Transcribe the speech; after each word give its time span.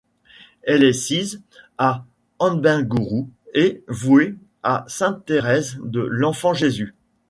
Elle 0.63 0.83
est 0.83 0.93
sise 0.93 1.43
à 1.77 2.05
Abengourou 2.39 3.29
et 3.53 3.83
vouée 3.87 4.33
à 4.63 4.83
sainte 4.87 5.25
Thérèse 5.25 5.77
de 5.83 5.99
l'Enfant-Jésus. 5.99 6.95